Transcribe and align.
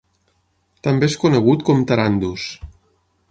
També 0.87 1.09
es 1.09 1.17
conegut 1.25 1.67
com 1.69 1.85
Tarandus. 1.91 2.47